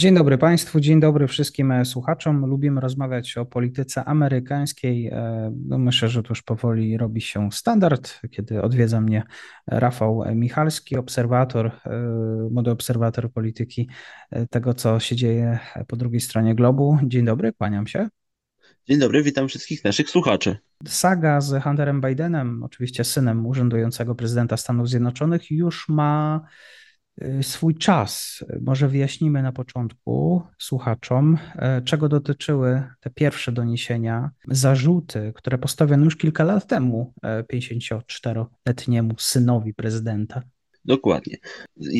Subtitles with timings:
[0.00, 2.46] Dzień dobry Państwu, dzień dobry wszystkim e, słuchaczom.
[2.46, 5.06] Lubimy rozmawiać o polityce amerykańskiej.
[5.06, 9.22] E, no myślę, że to już powoli robi się standard, kiedy odwiedza mnie
[9.66, 11.90] Rafał Michalski, obserwator, e,
[12.50, 13.88] młody obserwator polityki
[14.50, 16.98] tego, co się dzieje po drugiej stronie globu.
[17.02, 18.08] Dzień dobry, kłaniam się.
[18.88, 20.56] Dzień dobry, witam wszystkich naszych słuchaczy.
[20.86, 26.40] Saga z Hunterem Bidenem, oczywiście synem urzędującego prezydenta Stanów Zjednoczonych, już ma
[27.42, 28.44] swój czas.
[28.60, 36.16] Może wyjaśnimy na początku słuchaczom, e, czego dotyczyły te pierwsze doniesienia, zarzuty, które postawiono już
[36.16, 37.14] kilka lat temu
[37.52, 40.42] 54-letniemu e, synowi prezydenta.
[40.84, 41.36] Dokładnie.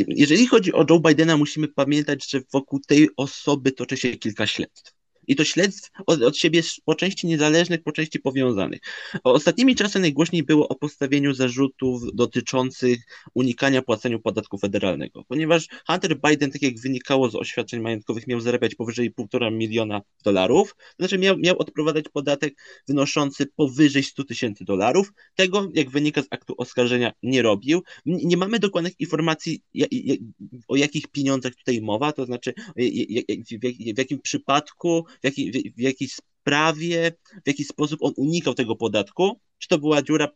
[0.09, 4.98] Jeżeli chodzi o Joe Bidena, musimy pamiętać, że wokół tej osoby toczy się kilka śledztw
[5.29, 8.81] i to śledztw od, od siebie po części niezależnych, po części powiązanych.
[9.25, 12.99] Ostatnimi czasy najgłośniej było o postawieniu zarzutów dotyczących
[13.35, 18.75] unikania płacenia podatku federalnego, ponieważ Hunter Biden, tak jak wynikało z oświadczeń majątkowych, miał zarabiać
[18.75, 22.55] powyżej 1,5 miliona dolarów, to znaczy miał, miał odprowadzać podatek
[22.89, 25.13] wynoszący powyżej 100 tysięcy dolarów.
[25.35, 27.83] Tego, jak wynika z aktu oskarżenia, nie robił.
[28.07, 29.63] Nie mamy dokładnych informacji,
[30.69, 32.55] o jakich pieniądzach tutaj mowa, to znaczy
[33.95, 36.09] w jakim przypadku, w, jaki, w, w jakiej
[36.49, 37.13] sprawie,
[37.45, 39.41] w jaki sposób on unikał tego podatku.
[39.59, 40.29] Czy to była dziura,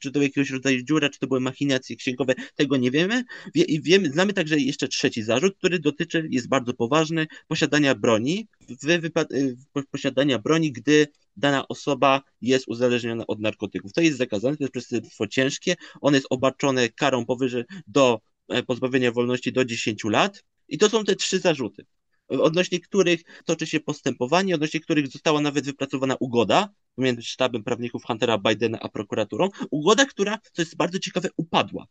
[0.00, 3.24] czy to jakiegoś rodzaju dziura, czy to były machinacje księgowe, tego nie wiemy.
[3.54, 9.86] Wie, wiemy znamy także jeszcze trzeci zarzut, który dotyczy, jest bardzo poważny, posiadania broni, w,
[9.90, 11.06] posiadania broni, gdy
[11.36, 13.92] dana osoba jest uzależniona od narkotyków.
[13.92, 19.12] To jest zakazane, to jest przestępstwo ciężkie, one jest obarczone karą powyżej do e, pozbawienia
[19.12, 20.44] wolności do 10 lat.
[20.68, 21.84] I to są te trzy zarzuty
[22.30, 28.38] odnośnie których toczy się postępowanie, odnośnie których została nawet wypracowana ugoda pomiędzy sztabem prawników Huntera
[28.38, 29.48] Bidena a prokuraturą.
[29.70, 31.86] Ugoda, która, co jest bardzo ciekawe, upadła.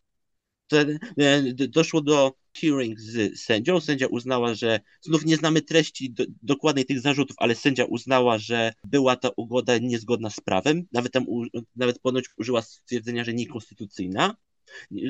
[0.74, 3.80] E, doszło do hearing z sędzią.
[3.80, 8.74] Sędzia uznała, że znów nie znamy treści do, dokładnej tych zarzutów, ale sędzia uznała, że
[8.84, 10.88] była ta ugoda niezgodna z prawem.
[10.92, 11.46] Nawet tam u,
[11.76, 14.36] nawet ponoć użyła stwierdzenia, że niekonstytucyjna.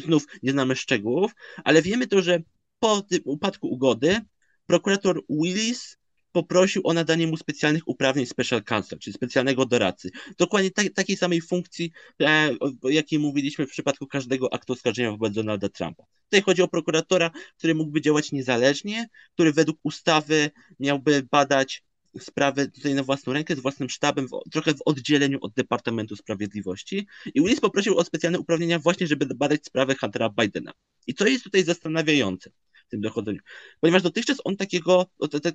[0.05, 1.31] Znów nie znamy szczegółów,
[1.63, 2.39] ale wiemy to, że
[2.79, 4.21] po tym upadku ugody
[4.69, 5.97] prokurator Willis
[6.31, 10.09] poprosił o nadanie mu specjalnych uprawnień special counsel, czyli specjalnego doradcy.
[10.37, 11.91] Dokładnie ta, takiej samej funkcji,
[12.21, 16.03] e, o jakiej mówiliśmy w przypadku każdego aktu oskarżenia wobec Donalda Trumpa.
[16.23, 21.83] Tutaj chodzi o prokuratora, który mógłby działać niezależnie, który według ustawy miałby badać
[22.19, 27.07] sprawę tutaj na własną rękę, z własnym sztabem, w, trochę w oddzieleniu od Departamentu Sprawiedliwości.
[27.25, 30.71] I Willis poprosił o specjalne uprawnienia właśnie, żeby badać sprawę Huntera Bidena.
[31.07, 32.49] I co jest tutaj zastanawiające?
[32.89, 33.39] Tym dochodzeniu.
[33.79, 35.05] Ponieważ dotychczas on takiego,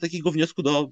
[0.01, 0.91] takiego wniosku do,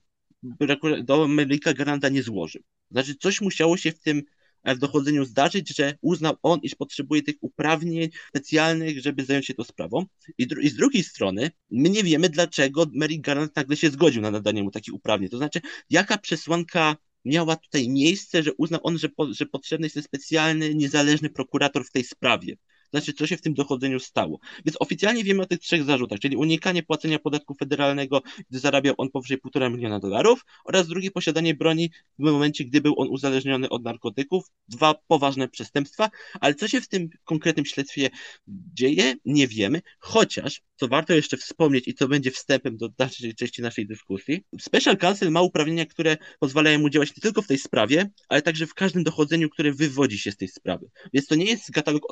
[1.04, 2.62] do Merlika Garanta nie złożył.
[2.90, 4.22] Znaczy, coś musiało się w tym
[4.64, 9.64] w dochodzeniu zdarzyć, że uznał on, iż potrzebuje tych uprawnień specjalnych, żeby zająć się tą
[9.64, 10.06] sprawą.
[10.38, 14.30] I, I, z drugiej strony, my nie wiemy, dlaczego Merrick Garland nagle się zgodził na
[14.30, 15.30] nadanie mu takich uprawnień.
[15.30, 15.60] To znaczy,
[15.90, 20.74] jaka przesłanka miała tutaj miejsce, że uznał on, że, po, że potrzebny jest ten specjalny,
[20.74, 22.56] niezależny prokurator w tej sprawie
[22.92, 24.38] znaczy co się w tym dochodzeniu stało.
[24.64, 29.10] Więc oficjalnie wiemy o tych trzech zarzutach, czyli unikanie płacenia podatku federalnego, gdy zarabiał on
[29.10, 33.84] powyżej 1,5 miliona dolarów oraz drugie posiadanie broni w momencie, gdy był on uzależniony od
[33.84, 34.44] narkotyków.
[34.68, 36.10] Dwa poważne przestępstwa,
[36.40, 38.10] ale co się w tym konkretnym śledztwie
[38.48, 43.62] dzieje, nie wiemy, chociaż, co warto jeszcze wspomnieć i co będzie wstępem do dalszej części
[43.62, 48.10] naszej dyskusji, Special Counsel ma uprawnienia, które pozwalają mu działać nie tylko w tej sprawie,
[48.28, 50.90] ale także w każdym dochodzeniu, które wywodzi się z tej sprawy.
[51.12, 52.02] Więc to nie jest katalog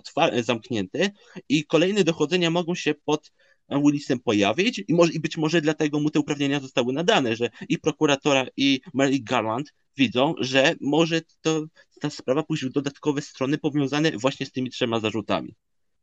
[0.43, 1.11] zamknięty, zamknięty
[1.49, 3.33] i kolejne dochodzenia mogą się pod
[3.85, 7.79] Willisem pojawić i, może, i być może dlatego mu te uprawnienia zostały nadane, że i
[7.79, 11.65] prokuratora i Mary Garland widzą, że może to,
[12.01, 15.55] ta sprawa pójść w dodatkowe strony powiązane właśnie z tymi trzema zarzutami.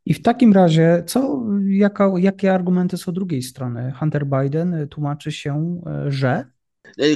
[0.06, 3.94] I w takim razie, co, jaka, jakie argumenty są drugiej strony?
[4.00, 6.46] Hunter Biden tłumaczy się, że.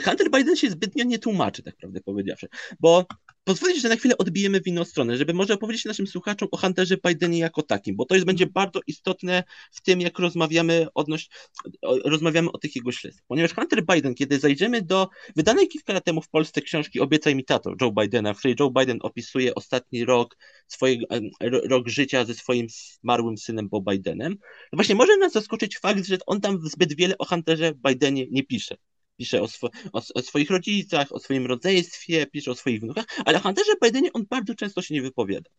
[0.04, 2.48] Hunter Biden się zbytnio nie tłumaczy, tak prawdę powiedziawszy,
[2.80, 3.06] bo
[3.44, 6.98] pozwolić, że na chwilę odbijemy w inną stronę, żeby może opowiedzieć naszym słuchaczom o Hunterze
[7.08, 11.30] Bidenie jako takim, bo to jest, będzie bardzo istotne w tym, jak rozmawiamy, odnoś,
[12.06, 13.26] rozmawiamy o tych jego śledztwach.
[13.28, 17.46] Ponieważ Hunter Biden, kiedy zajrzymy do wydanej kilka lat temu w Polsce książki Obiecaj mi
[17.46, 21.06] tato Joe Bidena, w której Joe Biden opisuje ostatni rok swojego,
[21.42, 24.38] rok życia ze swoim zmarłym synem Bo Bidenem,
[24.72, 28.44] to właśnie może nas zaskoczyć fakt, że on tam zbyt wiele o Hunterze Bidenie nie
[28.44, 28.78] pisze
[29.22, 33.38] pisze o, swo, o, o, swoich rodzicach, o swoim rodzeństwie, pisze o swoich wnukach, ale
[33.38, 35.50] o Hunterze Bidenie on bardzo często się nie wypowiada.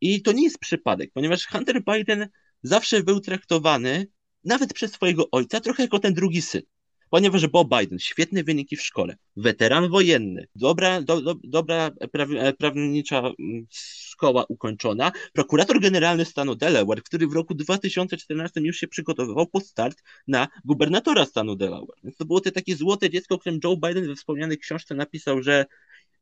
[0.00, 2.28] I to nie jest przypadek, ponieważ Hunter Biden
[2.62, 4.06] zawsze był traktowany,
[4.44, 6.62] nawet przez swojego ojca, trochę jako ten drugi syn
[7.10, 13.18] ponieważ Bob Biden, świetne wyniki w szkole, weteran wojenny, dobra, do, do, dobra e, prawnicza
[13.18, 19.66] mm, szkoła ukończona, prokurator generalny stanu Delaware, który w roku 2014 już się przygotowywał pod
[19.66, 21.98] start na gubernatora stanu Delaware.
[22.04, 25.42] Więc to było to takie złote dziecko, o którym Joe Biden we wspomnianej książce napisał,
[25.42, 25.66] że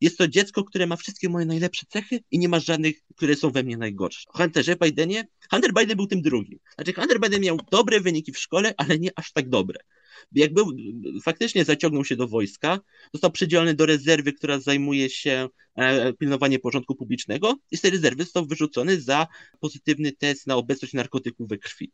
[0.01, 3.51] jest to dziecko, które ma wszystkie moje najlepsze cechy i nie ma żadnych, które są
[3.51, 4.29] we mnie najgorsze.
[4.29, 6.59] O Hunterze Bidenie, Hunter Biden był tym drugim.
[6.75, 9.81] Znaczy Hunter Biden miał dobre wyniki w szkole, ale nie aż tak dobre.
[10.33, 10.73] Jak był,
[11.23, 12.81] faktycznie zaciągnął się do wojska,
[13.15, 18.25] został przydzielony do rezerwy, która zajmuje się e, pilnowaniem porządku publicznego i z tej rezerwy
[18.25, 19.27] został wyrzucony za
[19.61, 21.93] pozytywny test na obecność narkotyków we krwi.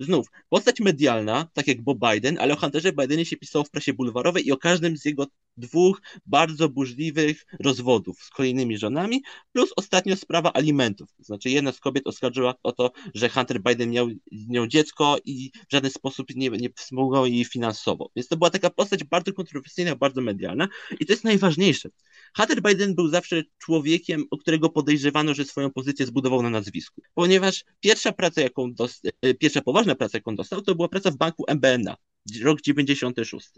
[0.00, 3.92] Znów, postać medialna, tak jak Bob Biden, ale o Hunterze Bidenie się pisało w prasie
[3.92, 9.22] bulwarowej i o każdym z jego dwóch bardzo burzliwych rozwodów z kolejnymi żonami,
[9.52, 11.08] plus ostatnio sprawa alimentów.
[11.18, 15.50] Znaczy jedna z kobiet oskarżyła o to, że Hunter Biden miał z nią dziecko i
[15.68, 18.10] w żaden sposób nie, nie wspomagał jej finansowo.
[18.16, 20.68] Więc to była taka postać bardzo kontrowersyjna, bardzo medialna
[21.00, 21.88] i to jest najważniejsze.
[22.36, 27.02] Hunter Biden był zawsze człowiekiem, o którego podejrzewano, że swoją pozycję zbudował na nazwisku.
[27.14, 31.16] Ponieważ pierwsza praca, jaką dostał, e, pierwsza poważna praca, jaką dostał, to była praca w
[31.16, 31.96] banku MBNA,
[32.42, 33.50] rok 96.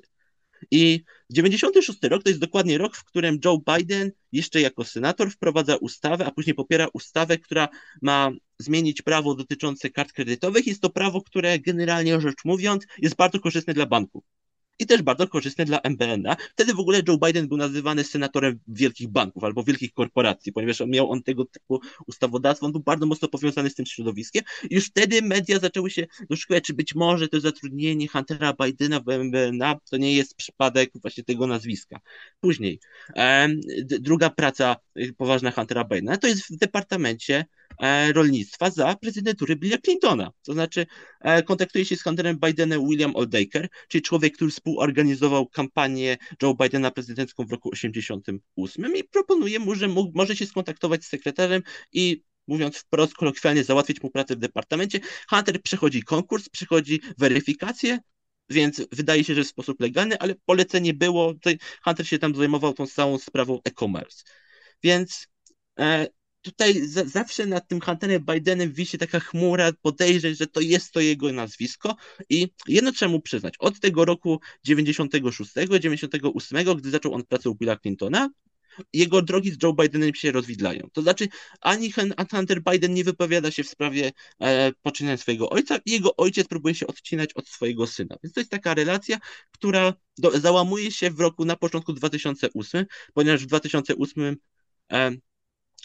[0.70, 5.76] I 96 rok to jest dokładnie rok, w którym Joe Biden jeszcze jako senator wprowadza
[5.76, 7.68] ustawę, a później popiera ustawę, która
[8.02, 10.66] ma zmienić prawo dotyczące kart kredytowych.
[10.66, 14.24] Jest to prawo, które generalnie rzecz mówiąc jest bardzo korzystne dla banków
[14.78, 16.36] i też bardzo korzystne dla MBN-a.
[16.50, 21.10] Wtedy w ogóle Joe Biden był nazywany senatorem wielkich banków albo wielkich korporacji, ponieważ miał
[21.10, 25.58] on tego typu ustawodawstwo, on był bardzo mocno powiązany z tym środowiskiem już wtedy media
[25.58, 30.34] zaczęły się doszukiwać, czy być może to zatrudnienie Huntera Bidena w MBN-a to nie jest
[30.36, 32.00] przypadek właśnie tego nazwiska.
[32.40, 32.80] Później,
[34.00, 37.44] druga praca y, poważna Huntera Bidena to jest w departamencie
[38.14, 40.30] rolnictwa za prezydentury Billa Clintona.
[40.42, 40.86] To znaczy
[41.20, 46.90] e, kontaktuje się z Hunterem Bidenem William Oldaker, czyli człowiek, który współorganizował kampanię Joe Bidena
[46.90, 51.62] prezydencką w roku 1988 i proponuje mu, że mógł, może się skontaktować z sekretarzem
[51.92, 55.00] i mówiąc wprost, kolokwialnie, załatwić mu pracę w departamencie.
[55.30, 57.98] Hunter przechodzi konkurs, przechodzi weryfikację,
[58.50, 61.34] więc wydaje się, że w sposób legalny, ale polecenie było,
[61.84, 64.24] Hunter się tam zajmował tą całą sprawą e-commerce.
[64.82, 65.26] Więc
[65.78, 66.06] e,
[66.44, 71.00] tutaj za, zawsze nad tym Hunterem Bidenem wisi taka chmura podejrzeń, że to jest to
[71.00, 71.96] jego nazwisko
[72.28, 77.54] i jedno trzeba mu przyznać, od tego roku 96, 98, gdy zaczął on pracę u
[77.54, 78.30] Billa Clintona,
[78.92, 80.88] jego drogi z Joe Bidenem się rozwidlają.
[80.92, 81.28] To znaczy,
[81.60, 81.92] ani
[82.30, 86.74] Hunter Biden nie wypowiada się w sprawie e, poczynania swojego ojca, i jego ojciec próbuje
[86.74, 88.16] się odcinać od swojego syna.
[88.22, 89.18] Więc to jest taka relacja,
[89.50, 94.36] która do, załamuje się w roku na początku 2008, ponieważ w 2008
[94.92, 95.10] e,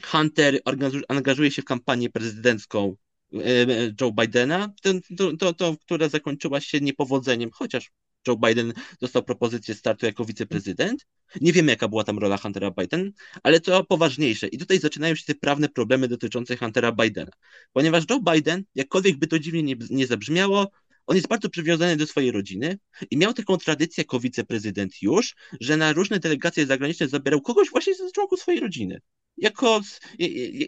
[0.06, 0.60] Hunter
[1.08, 2.96] angażuje się w kampanię prezydencką
[3.34, 4.74] e, e, Joe Bidena,
[5.18, 7.92] to, to, to, która zakończyła się niepowodzeniem, chociaż
[8.28, 11.06] Joe Biden dostał propozycję startu jako wiceprezydent.
[11.42, 13.12] Nie wiemy, jaka była tam rola Huntera Biden,
[13.44, 14.48] ale to poważniejsze.
[14.48, 17.32] I tutaj zaczynają się te prawne problemy dotyczące Huntera Bidena.
[17.74, 20.72] Ponieważ Joe Biden, jakkolwiek by to dziwnie nie, nie zabrzmiało,
[21.08, 22.78] on jest bardzo przywiązany do swojej rodziny
[23.12, 27.96] i miał taką tradycję jako wiceprezydent już, że na różne delegacje zagraniczne zabierał kogoś właśnie
[27.96, 29.00] ze członków swojej rodziny
[29.42, 29.82] jako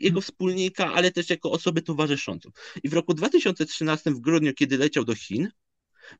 [0.01, 2.49] jego wspólnika, ale też jako osobę towarzyszącą.
[2.83, 5.49] I w roku 2013, w grudniu, kiedy leciał do Chin,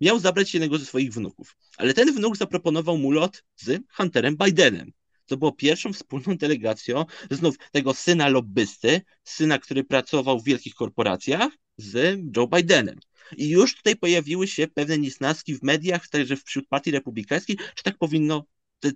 [0.02, 1.56] miał zabrać jednego ze swoich wnuków.
[1.78, 4.92] Ale ten wnuk zaproponował mu lot z Hunterem Bidenem.
[5.26, 11.52] To było pierwszą wspólną delegacją znów tego syna lobbysty, syna, który pracował w wielkich korporacjach,
[11.78, 13.00] z Joe Bidenem.
[13.38, 17.98] I już tutaj pojawiły się pewne niesnaski w mediach, także wśród partii republikańskiej, czy tak
[17.98, 18.46] powinno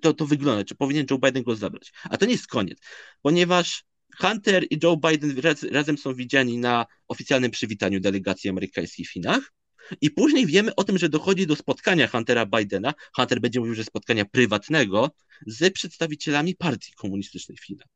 [0.02, 1.94] to, to wygląda, czy powinien Joe Biden go zabrać.
[2.04, 2.80] A to nie jest koniec,
[3.22, 3.84] ponieważ
[4.18, 9.54] Hunter i Joe Biden raz, razem są widziani na oficjalnym przywitaniu delegacji amerykańskiej w Chinach.
[10.02, 12.94] I później wiemy o tym, że dochodzi do spotkania Huntera Bidena.
[13.16, 15.12] Hunter będzie mówił, że spotkania prywatnego
[15.48, 17.88] z przedstawicielami partii komunistycznej w Chinach.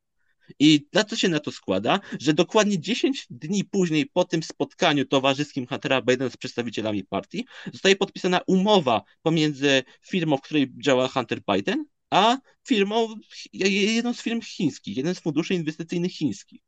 [0.60, 2.00] I na co się na to składa?
[2.20, 7.96] Że dokładnie 10 dni później po tym spotkaniu towarzyskim Huntera Bidena z przedstawicielami partii zostaje
[7.96, 13.14] podpisana umowa pomiędzy firmą, w której działa Hunter Biden, a firmą,
[13.52, 16.60] jedną z firm chińskich, jeden z funduszy inwestycyjnych chińskich.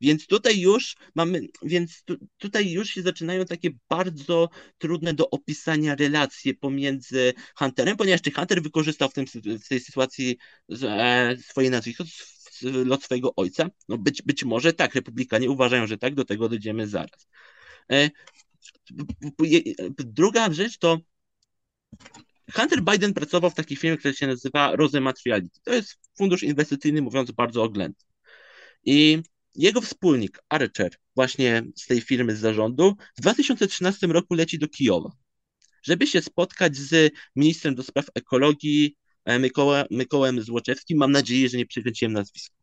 [0.00, 5.94] Więc tutaj już mamy, więc tu, tutaj już się zaczynają takie bardzo trudne do opisania
[5.94, 10.36] relacje pomiędzy Hunterem, ponieważ czy Hunter wykorzystał w, tym, w tej sytuacji
[10.82, 12.04] e, swoje nazwisko,
[12.62, 13.70] lot swojego ojca?
[13.88, 17.28] No być, być może tak, republikanie uważają, że tak, do tego dojdziemy zaraz.
[17.92, 18.10] E,
[19.98, 20.98] druga rzecz to
[22.52, 25.60] Hunter Biden pracował w takiej firmie, która się nazywa Rose Materiality.
[25.62, 28.06] To jest fundusz inwestycyjny, mówiąc bardzo oględnie.
[28.84, 29.22] I
[29.54, 35.10] jego wspólnik, Archer, właśnie z tej firmy z zarządu, w 2013 roku leci do Kijowa,
[35.82, 38.96] żeby się spotkać z ministrem do spraw ekologii
[39.26, 40.98] Mykoła, Mykołem Złoczewskim.
[40.98, 42.56] Mam nadzieję, że nie przekręciłem nazwiska.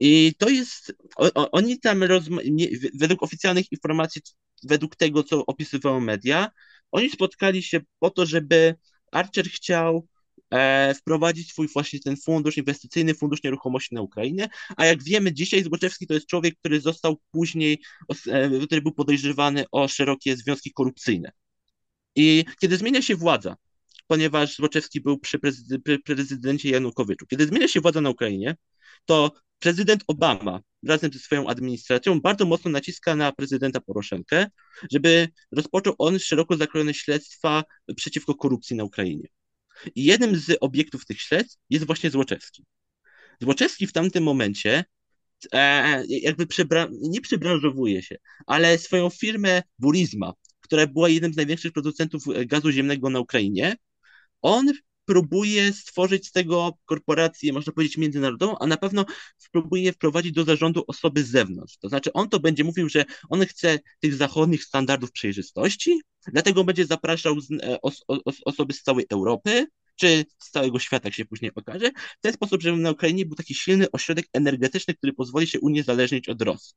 [0.00, 4.22] I to jest, o, oni tam, rozma- nie, według oficjalnych informacji,
[4.62, 6.50] według tego, co opisywały media,
[6.92, 8.74] oni spotkali się po to, żeby
[9.12, 10.08] Archer chciał
[10.50, 15.62] e, wprowadzić swój właśnie ten fundusz inwestycyjny, fundusz nieruchomości na Ukrainie, a jak wiemy dzisiaj
[15.62, 17.82] Złoczewski to jest człowiek, który został później,
[18.28, 21.32] e, który był podejrzewany o szerokie związki korupcyjne.
[22.16, 23.56] I kiedy zmienia się władza,
[24.12, 25.38] ponieważ Złoczewski był przy,
[26.04, 28.56] prezydencie Janukowyczu, kiedy zmienia się władza na Ukrainie,
[29.04, 34.46] to prezydent Obama razem ze swoją administracją bardzo mocno naciska na prezydenta Poroszenkę,
[34.90, 37.64] żeby rozpoczął on szeroko zakrojone śledztwa
[37.96, 39.28] przeciwko korupcji na Ukrainie.
[39.94, 42.64] I jednym z obiektów tych śledztw jest właśnie Złoczewski.
[43.40, 44.84] Złoczewski w tamtym momencie
[45.52, 48.16] e, jakby przebra- nie przebranżowuje się,
[48.46, 53.76] ale swoją firmę Burisma, która była jednym z największych producentów gazu ziemnego na Ukrainie,
[54.42, 54.72] on
[55.04, 59.04] próbuje stworzyć z tego korporację, można powiedzieć, międzynarodową, a na pewno
[59.52, 61.76] próbuje wprowadzić do zarządu osoby z zewnątrz.
[61.78, 66.86] To znaczy, on to będzie mówił, że on chce tych zachodnich standardów przejrzystości, dlatego będzie
[66.86, 71.50] zapraszał e, os os osoby z całej Europy, czy z całego świata, jak się później
[71.54, 75.60] okaże, w ten sposób, żeby na Ukrainie był taki silny ośrodek energetyczny, który pozwoli się
[75.60, 76.74] uniezależnić od Rosji.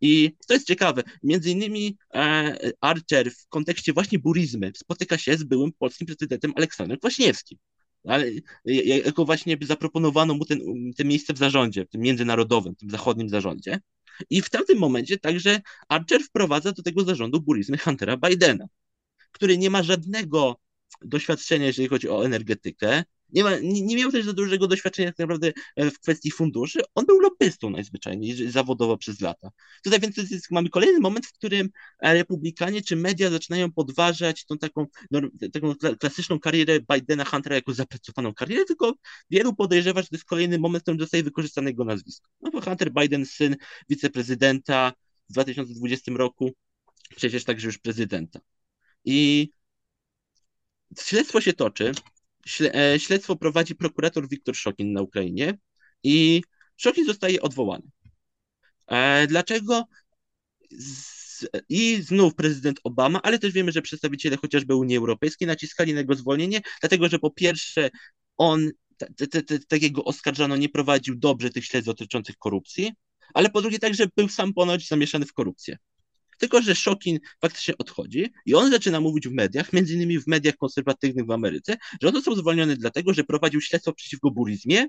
[0.00, 1.02] I to jest ciekawe.
[1.22, 6.98] Między innymi e, Archer w kontekście właśnie burizmy spotyka się z byłym polskim prezydentem Aleksandrem
[6.98, 7.58] Kwaśniewskim.
[8.04, 8.26] Ale
[9.04, 10.60] jako właśnie zaproponowano mu ten,
[10.96, 13.80] ten miejsce w zarządzie, w tym międzynarodowym, w tym zachodnim zarządzie.
[14.30, 18.66] I w tamtym momencie także Archer wprowadza do tego zarządu burizmy Huntera Bidena,
[19.32, 20.56] który nie ma żadnego
[21.02, 25.18] doświadczenia, jeżeli chodzi o energetykę, nie, ma, nie, nie, miał też za dużego doświadczenia tak
[25.18, 26.80] naprawdę e, w kwestii funduszy.
[26.94, 29.50] On był lobbystą najzwyczajniej zawodowo przez lata.
[29.84, 34.58] Tutaj więc jest, mamy kolejny moment, w którym e, republikanie czy media zaczynają podważać tą
[34.58, 35.20] taką, no,
[35.52, 38.94] taką klasyczną karierę Bidena Huntera jako zapracowaną karierę, tylko
[39.30, 42.28] wielu podejrzewa, że to jest kolejny moment, w którym zostaje wykorzystane jego nazwisko.
[42.40, 43.56] No bo Hunter Biden, syn
[43.88, 44.92] wiceprezydenta
[45.28, 46.52] w 2020 roku,
[47.16, 48.40] przecież także już prezydenta.
[49.04, 49.48] I
[51.00, 51.92] śledztwo się toczy.
[52.60, 55.58] E, śledztwo prowadzi prokurator Wiktor Szokin na Ukrainie
[56.02, 56.42] i
[56.76, 57.84] Szokin zostaje odwołany.
[58.86, 59.84] E, dlaczego?
[61.68, 66.14] I znów prezydent Obama, ale też wiemy, że przedstawiciele chociażby Unii Europejskiej naciskali na jego
[66.14, 67.90] zwolnienie, dlatego że po pierwsze
[68.36, 68.70] on,
[69.68, 72.92] takiego oskarżano, nie prowadził dobrze tych śledztw dotyczących korupcji,
[73.34, 75.78] ale po drugie także był sam ponoć zamieszany w korupcję.
[76.38, 80.56] Tylko, że Szokin faktycznie odchodzi i on zaczyna mówić w mediach, między innymi w mediach
[80.56, 84.86] konserwatywnych w Ameryce, że on został zwolniony dlatego, że prowadził śledztwo przeciwko burizmie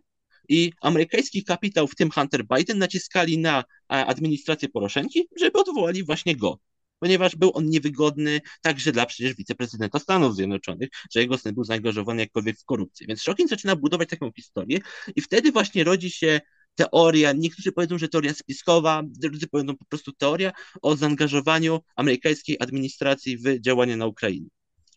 [0.50, 6.60] i amerykański kapitał, w tym Hunter Biden, naciskali na administrację Poroszenki, żeby odwołali właśnie go
[7.04, 12.22] ponieważ był on niewygodny także dla przecież wiceprezydenta Stanów Zjednoczonych, że jego syn był zaangażowany
[12.22, 13.08] jakkolwiek w korupcję.
[13.08, 14.80] Więc Szokin zaczyna budować taką historię
[15.16, 16.42] i wtedy właśnie rodzi się
[16.76, 20.52] teoria, niektórzy powiedzą, że teoria spiskowa, drudzy powiedzą po prostu teoria
[20.82, 24.50] o zaangażowaniu amerykańskiej administracji w działania na Ukrainie.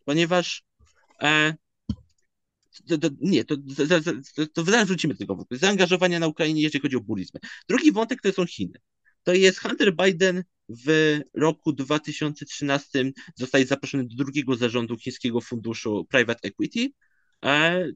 [0.04, 0.62] Ponieważ
[1.22, 1.54] e,
[2.88, 3.56] to, to, nie, to,
[4.34, 5.56] to, to wrócimy do tego wątku.
[5.56, 7.40] Zaangażowania na Ukrainie, jeżeli chodzi o burizmę.
[7.68, 8.78] Drugi wątek to są Chiny.
[9.22, 16.48] To jest Hunter Biden w roku 2013 zostaje zaproszony do drugiego zarządu chińskiego funduszu Private
[16.48, 16.90] Equity.
[17.44, 17.86] E,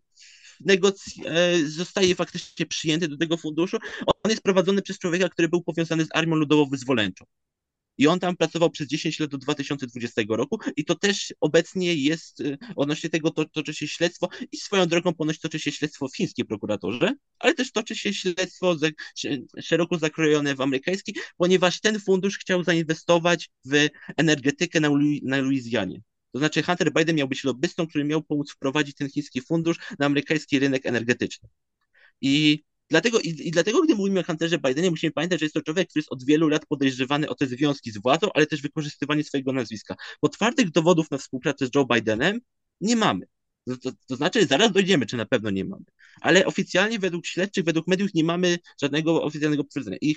[0.66, 3.76] negoc- e, zostaje faktycznie przyjęty do tego funduszu.
[4.06, 7.24] On jest prowadzony przez człowieka, który był powiązany z Armią Ludową-Wyzwoleńczą.
[7.98, 12.40] I on tam pracował przez 10 lat do 2020 roku i to też obecnie jest,
[12.40, 16.16] e, odnośnie tego to, toczy się śledztwo i swoją drogą ponoć toczy się śledztwo w
[16.16, 18.90] fińskiej prokuratorze, ale też toczy się śledztwo ze,
[19.60, 24.90] szeroko zakrojone w amerykańskiej, ponieważ ten fundusz chciał zainwestować w energetykę na,
[25.22, 26.00] na Luizjanie.
[26.32, 30.06] To znaczy Hunter Biden miał być lobbystą, który miał pomóc wprowadzić ten chiński fundusz na
[30.06, 31.48] amerykański rynek energetyczny.
[32.20, 35.62] I Dlatego, i, I dlatego, gdy mówimy o Hunterze Bidenie, musimy pamiętać, że jest to
[35.62, 39.24] człowiek, który jest od wielu lat podejrzewany o te związki z władzą, ale też wykorzystywanie
[39.24, 39.94] swojego nazwiska.
[40.22, 42.40] Bo twardych dowodów na współpracę z Joe Bidenem
[42.80, 43.26] nie mamy.
[43.66, 45.84] To, to, znaczy, zaraz dojdziemy, czy na pewno nie mamy.
[46.20, 49.96] Ale oficjalnie według śledczych, według mediów nie mamy żadnego oficjalnego potwierdzenia.
[50.00, 50.14] I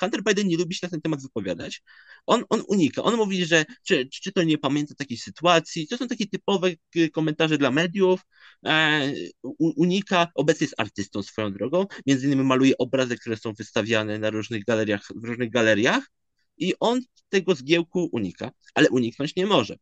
[0.00, 1.82] Hunter, Biden nie lubi się na ten temat wypowiadać.
[2.26, 3.02] On, on unika.
[3.02, 5.88] On mówi, że czy, czy to nie pamięta takiej sytuacji.
[5.88, 6.70] To są takie typowe
[7.12, 8.20] komentarze dla mediów.
[8.66, 9.12] E,
[9.58, 10.28] unika.
[10.34, 11.86] Obecnie jest artystą swoją drogą.
[12.06, 16.10] Między innymi maluje obrazy, które są wystawiane na różnych galeriach, w różnych galeriach.
[16.58, 19.76] I on tego zgiełku unika, ale uniknąć nie może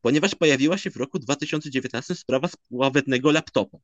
[0.00, 3.78] ponieważ pojawiła się w roku 2019 sprawa sławetnego laptopa.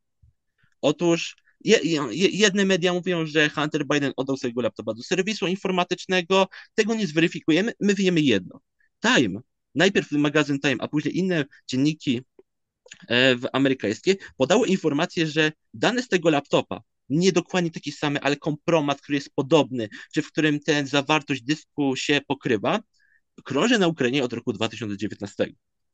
[0.81, 6.49] Otóż je, je, jedne media mówią, że Hunter Biden oddał swojego laptopa do serwisu informatycznego,
[6.75, 8.61] tego nie zweryfikujemy, my wiemy jedno.
[9.01, 9.41] Time,
[9.75, 12.21] najpierw magazyn Time, a później inne dzienniki
[13.11, 19.01] e, amerykańskie podały informację, że dane z tego laptopa, nie dokładnie taki same, ale kompromat,
[19.01, 22.81] który jest podobny, czy w którym ten zawartość dysku się pokrywa,
[23.45, 25.47] krąży na Ukrainie od roku 2019.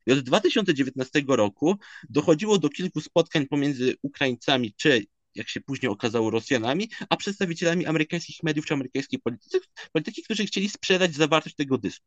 [0.06, 1.76] I od 2019 roku
[2.08, 8.42] dochodziło do kilku spotkań pomiędzy Ukraińcami, czy jak się później okazało, Rosjanami, a przedstawicielami amerykańskich
[8.42, 9.58] mediów czy amerykańskiej polityki,
[9.92, 12.06] polityki, którzy chcieli sprzedać zawartość tego dysku.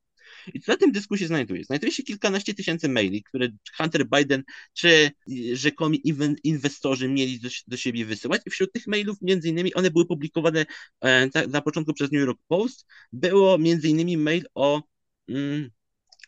[0.54, 1.64] I co na tym dysku się znajduje?
[1.64, 5.12] Znajduje się kilkanaście tysięcy maili, które Hunter Biden czy
[5.54, 6.02] rzekomi
[6.44, 8.42] inwestorzy mieli do, do siebie wysyłać.
[8.46, 10.66] I wśród tych mailów, między innymi, one były publikowane
[11.02, 14.84] e, na początku przez New York Post, było między innymi mail o
[15.30, 15.70] mm,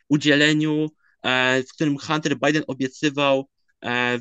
[0.10, 0.90] udzieleniu
[1.70, 3.50] w którym Hunter Biden obiecywał
[3.84, 4.20] e,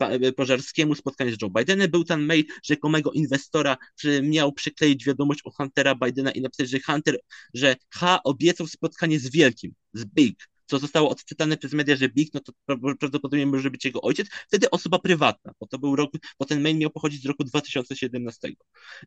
[0.00, 1.90] e, Pożarskiemu spotkanie z Joe Bidenem.
[1.90, 6.80] Był ten mail rzekomego inwestora, który miał przykleić wiadomość o Huntera Bidena i napisać, że
[6.80, 7.18] Hunter,
[7.54, 12.34] że H obiecał spotkanie z wielkim, z Big, co zostało odczytane przez media, że Big,
[12.34, 12.52] no to
[13.00, 16.78] prawdopodobnie może być jego ojciec, wtedy osoba prywatna, bo to był rok, bo ten mail
[16.78, 18.48] miał pochodzić z roku 2017.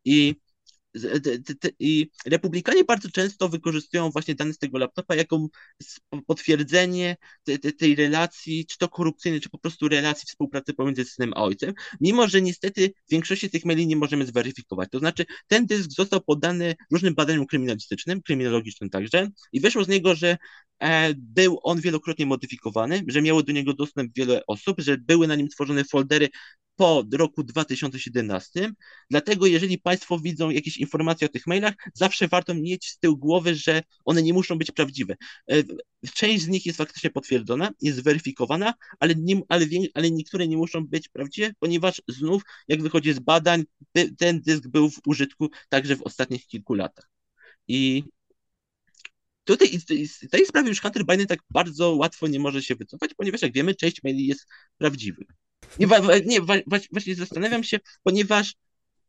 [0.05, 0.35] I
[1.79, 5.47] i republikanie bardzo często wykorzystują właśnie dane z tego laptopa jako
[6.27, 7.17] potwierdzenie
[7.77, 12.27] tej relacji, czy to korupcyjnej, czy po prostu relacji współpracy pomiędzy synem a ojcem, mimo
[12.27, 14.89] że niestety większości tych maili nie możemy zweryfikować.
[14.91, 20.15] To znaczy, ten dysk został poddany różnym badaniom kryminalistycznym, kryminologicznym także, i wyszło z niego,
[20.15, 20.37] że
[20.79, 25.35] e, był on wielokrotnie modyfikowany, że miało do niego dostęp wiele osób, że były na
[25.35, 26.29] nim tworzone foldery
[26.75, 28.71] po roku 2017.
[29.09, 33.55] Dlatego, jeżeli Państwo widzą jakieś informacje o tych mailach, zawsze warto mieć z tyłu głowy,
[33.55, 35.15] że one nie muszą być prawdziwe.
[35.51, 35.63] E,
[36.13, 40.87] część z nich jest faktycznie potwierdzona, jest zweryfikowana, ale, nie, ale, ale niektóre nie muszą
[40.87, 43.63] być prawdziwe, ponieważ znów, jak wychodzi z badań,
[44.17, 47.09] ten dysk był w użytku także w ostatnich kilku latach.
[47.67, 48.03] I
[49.43, 53.41] tutaj z tej sprawy już Hunter Biden tak bardzo łatwo nie może się wycofać, ponieważ
[53.41, 55.27] jak wiemy, część maili jest prawdziwych.
[55.79, 55.87] Nie,
[56.25, 56.41] nie,
[56.91, 58.55] właśnie zastanawiam się, ponieważ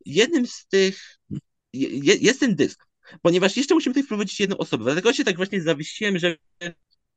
[0.07, 1.19] jednym z tych
[1.73, 2.87] jest ten dysk,
[3.23, 6.39] ponieważ jeszcze musimy tutaj wprowadzić jedną osobę, dlatego się tak właśnie zawiesiłem, żeby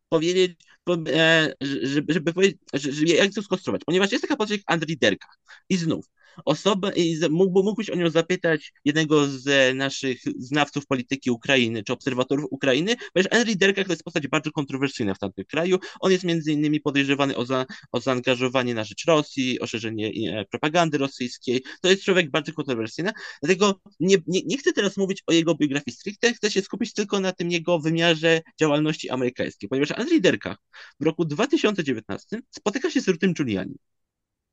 [0.09, 0.59] powiedzieć,
[1.07, 5.27] e, żeby, żeby powiedzieć, że, jak to skonstruować, ponieważ jest taka postać jak Andrzej Derka.
[5.69, 6.05] I znów,
[6.45, 12.95] osobę i mógłbyś o nią zapytać jednego z naszych znawców polityki Ukrainy, czy obserwatorów Ukrainy,
[13.13, 15.77] ponieważ Henry Derkach to jest postać bardzo kontrowersyjna w tamtym kraju.
[15.99, 20.45] On jest między innymi podejrzewany o, za, o zaangażowanie na rzecz Rosji, o szerzenie e,
[20.45, 21.63] propagandy rosyjskiej.
[21.81, 25.97] To jest człowiek bardzo kontrowersyjny, dlatego nie, nie, nie chcę teraz mówić o jego biografii
[25.97, 30.57] stricte, chcę się skupić tylko na tym jego wymiarze działalności amerykańskiej, ponieważ Andrzej Derkach
[30.99, 33.75] w roku 2019 spotyka się z Rutym Giuliani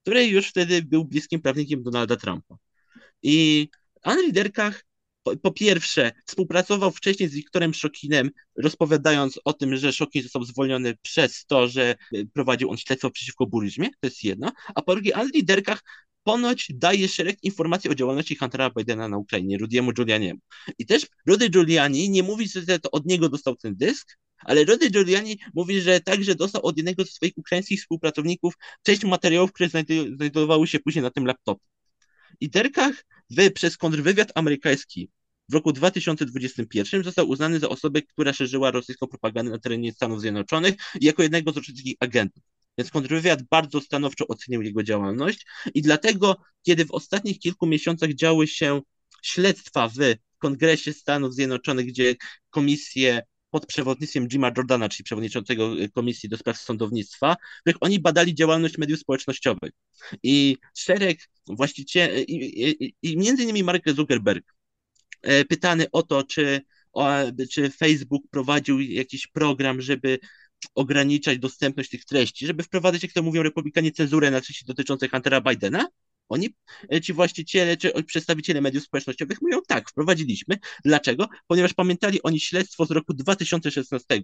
[0.02, 2.56] który już wtedy był bliskim prawnikiem Donalda Trumpa.
[3.22, 3.68] I
[4.04, 4.84] Henry Derkach
[5.22, 10.94] po, po, pierwsze współpracował wcześniej z Wiktorem Szokinem, rozpowiadając o tym, że Szokin został zwolniony
[11.02, 11.94] przez to, że
[12.32, 15.82] prowadził on śledztwo przeciwko buryzmie, to jest jedno, a po drugie Henry Derkach
[16.24, 20.40] ponoć daje szereg informacji o działalności Huntera Bidena na Ukrainie, Rudiemu Giulianiemu.
[20.78, 24.90] I też Rudy Giuliani nie mówi, że to od niego dostał ten dysk, ale Rudy
[24.90, 29.68] Giuliani mówi, że także dostał od jednego ze swoich ukraińskich współpracowników część materiałów, które
[30.16, 31.64] znajdowały się później na tym laptopie.
[32.40, 35.10] I Derkach wy, przez kontrwywiad amerykański
[35.48, 40.74] w roku 2021 został uznany za osobę, która szerzyła rosyjską propagandę na terenie Stanów Zjednoczonych
[41.00, 42.42] jako jednego z rosyjskich agentów.
[42.78, 48.46] Więc kontrwywiad bardzo stanowczo ocenił jego działalność i dlatego, kiedy w ostatnich kilku miesiącach działy
[48.46, 48.80] się
[49.22, 49.96] śledztwa w
[50.38, 52.14] Kongresie Stanów Zjednoczonych, gdzie
[52.50, 58.34] komisje pod przewodnictwem Jima Jordana, czyli przewodniczącego Komisji do Spraw Sądownictwa, w których oni badali
[58.34, 59.72] działalność mediów społecznościowych.
[60.22, 64.54] I szereg właścicieli, i, i, i między innymi Mark Zuckerberg,
[65.22, 66.60] e, pytany o to, czy,
[66.92, 67.06] o,
[67.50, 70.18] czy Facebook prowadził jakiś program, żeby
[70.74, 75.40] ograniczać dostępność tych treści, żeby wprowadzać, jak to mówią republikanie, cenzurę na treści dotyczące Huntera
[75.40, 75.86] Bidena,
[76.28, 76.54] Oni,
[76.92, 80.58] e, ci właściciele czy przedstawiciele mediów społecznościowych mówią tak, wprowadziliśmy.
[80.84, 81.28] Dlaczego?
[81.46, 84.22] Ponieważ pamiętali oni śledztwo z roku 2016,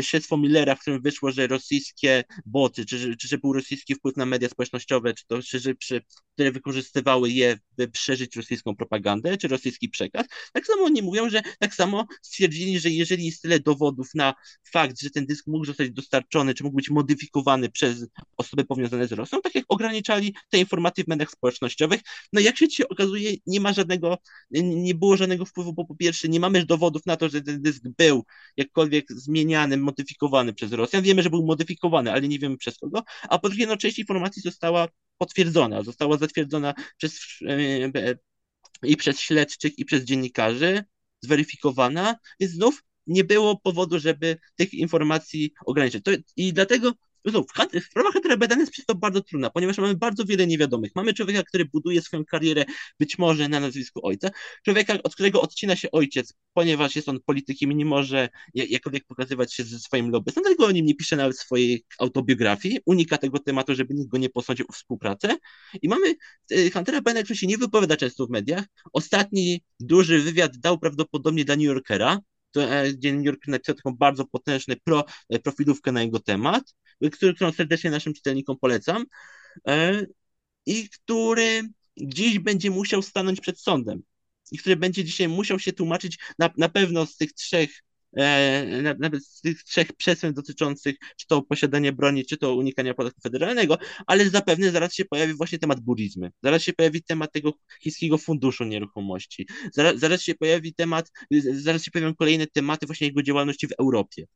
[0.00, 4.26] śledztwo Millera, w którym wyszło, że rosyjskie boty, czy, czy że był rosyjski wpływ na
[4.26, 6.02] media społecznościowe, czy to, czy, czy,
[6.34, 10.26] które wykorzystywały je, by przeżyć rosyjską propagandę, czy rosyjski przekaz.
[10.52, 14.34] Tak samo oni mówią, że tak samo stwierdzili, że jeżeli jest tyle dowodów na
[14.72, 19.12] fakt, że ten dysk mógł zostać dostarczony, czy mógł być modyfikowany przez osoby powiązane z
[19.12, 22.00] Rosją, tak jak ograniczali te informacje w mediach społecznościowych.
[22.32, 24.18] No jak się dzisiaj okazuje, nie ma żadnego,
[24.50, 27.82] nie było żadnego wpływu, bo po pierwsze nie mamy dowodów na to, że ten dysk
[27.98, 28.24] był
[28.56, 31.02] jakkolwiek zmieniany, modyfikowany przez Rosjan.
[31.02, 33.02] Wiemy, że był modyfikowany, ale nie wiemy przez kogo.
[33.28, 38.14] A po drugie, no część informacji została potwierdzona, została zatwierdzona przez e,
[38.82, 40.84] i przez śledczych, i przez dziennikarzy,
[41.20, 46.04] zweryfikowana, więc znów nie było powodu, żeby tych informacji ograniczyć.
[46.04, 46.92] To, I dlatego
[47.26, 47.46] Znów,
[47.90, 50.92] sprawa Huntera Bidena jest przez to bardzo trudna, ponieważ mamy bardzo wiele niewiadomych.
[50.94, 52.64] Mamy człowieka, który buduje swoją karierę
[53.00, 54.30] być może na nazwisku ojca,
[54.64, 59.54] człowieka, od którego odcina się ojciec, ponieważ jest on politykiem i nie może jakkolwiek pokazywać
[59.54, 63.74] się ze swoim lobbystą, dlatego o nim nie pisze nawet swojej autobiografii, unika tego tematu,
[63.74, 65.36] żeby nikt go nie posądził o współpracę.
[65.82, 66.14] I mamy
[66.50, 68.64] e, Huntera Bidena, który się nie wypowiada często w mediach.
[68.92, 72.20] Ostatni duży wywiad dał prawdopodobnie dla New Yorkera,
[72.56, 76.74] E, gdzie New York napisał taką bardzo potężną pro, e, profilówkę na jego temat,
[77.12, 79.04] którą serdecznie naszym czytelnikom polecam
[79.68, 80.06] e,
[80.66, 81.62] i który
[81.96, 84.02] dziś będzie musiał stanąć przed sądem.
[84.52, 87.82] I który będzie dzisiaj musiał się tłumaczyć na, na pewno z tych trzech
[88.16, 93.20] E, nawet z tych trzech przesłanów dotyczących czy to posiadania broni, czy to unikania podatku
[93.20, 98.18] federalnego, ale zapewne zaraz się pojawi właśnie temat buddhizmy, zaraz się pojawi temat tego chińskiego
[98.18, 101.10] funduszu nieruchomości, zaraz, zaraz się pojawi temat,
[101.52, 104.26] zaraz się pojawią kolejne tematy właśnie jego działalności w Europie.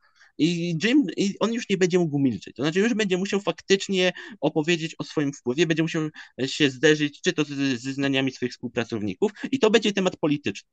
[0.41, 2.57] I Jim, i on już nie będzie mógł milczeć.
[2.57, 6.09] To znaczy, już będzie musiał faktycznie opowiedzieć o swoim wpływie, będzie musiał
[6.47, 10.69] się zderzyć, czy to z zeznaniami swoich współpracowników, i to będzie temat polityczny.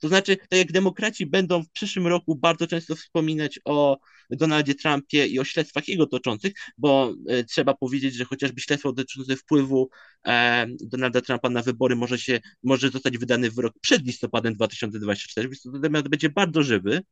[0.00, 3.98] To znaczy, tak jak demokraci będą w przyszłym roku bardzo często wspominać o
[4.30, 9.36] Donaldzie Trumpie i o śledztwach jego toczących, bo e, trzeba powiedzieć, że chociażby śledztwo dotyczące
[9.36, 9.90] wpływu
[10.26, 15.62] e, Donalda Trumpa na wybory może się, może zostać wydany wyrok przed listopadem 2024, więc
[15.62, 17.02] to temat będzie bardzo żywy.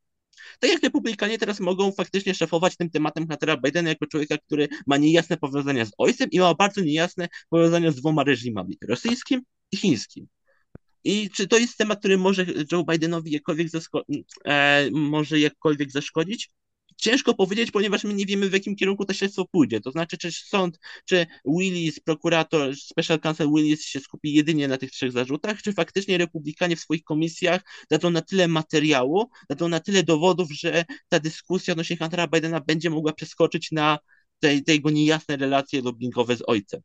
[0.61, 4.97] Tak jak republikanie teraz mogą faktycznie szefować tym tematem Huntera Bidena jako człowieka, który ma
[4.97, 10.27] niejasne powiązania z ojcem i ma bardzo niejasne powiązania z dwoma reżimami, rosyjskim i chińskim.
[11.05, 13.69] I czy to jest temat, który może Joe Bidenowi jakkolwiek,
[14.45, 16.51] e, może jakkolwiek zaszkodzić?
[16.97, 19.81] Ciężko powiedzieć, ponieważ my nie wiemy, w jakim kierunku to śledztwo pójdzie.
[19.81, 24.91] To znaczy, czy sąd, czy Willis, prokurator, special counsel Willis się skupi jedynie na tych
[24.91, 30.03] trzech zarzutach, czy faktycznie republikanie w swoich komisjach dadzą na tyle materiału, dadzą na tyle
[30.03, 33.99] dowodów, że ta dyskusja odnośnie Huntera Bidena będzie mogła przeskoczyć na
[34.39, 36.81] te, te jego niejasne relacje lobbingowe z ojcem.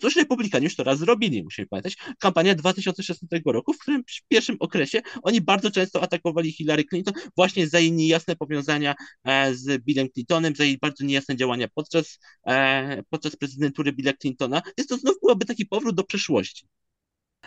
[0.00, 1.96] Cóż republikanie już to raz zrobili, musimy pamiętać.
[2.18, 7.68] Kampania 2016 roku, w którym w pierwszym okresie oni bardzo często atakowali Hillary Clinton właśnie
[7.68, 8.94] za jej niejasne powiązania
[9.24, 14.62] e, z Billem Clintonem, za jej bardzo niejasne działania podczas, e, podczas prezydentury Billa Clintona.
[14.78, 16.66] Więc to znów byłoby taki powrót do przeszłości.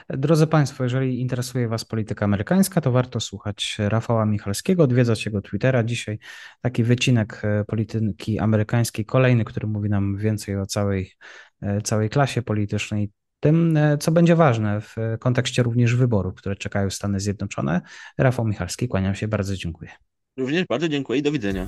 [0.09, 5.83] Drodzy Państwo, jeżeli interesuje Was polityka amerykańska, to warto słuchać Rafała Michalskiego, odwiedzać jego Twittera.
[5.83, 6.19] Dzisiaj
[6.61, 11.11] taki wycinek e, polityki amerykańskiej, kolejny, który mówi nam więcej o całej,
[11.61, 16.89] e, całej klasie politycznej, tym, e, co będzie ważne w kontekście również wyborów, które czekają
[16.89, 17.81] Stany Zjednoczone.
[18.17, 19.91] Rafał Michalski, kłaniam się, bardzo dziękuję.
[20.37, 21.67] Również bardzo dziękuję i do widzenia.